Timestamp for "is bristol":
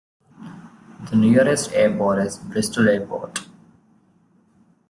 2.25-2.89